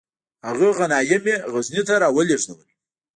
هغه 0.47 0.67
غنایم 0.77 1.23
یې 1.31 1.35
غزني 1.53 1.81
ته 1.87 1.93
را 2.01 2.09
ولیږدول. 2.11 2.67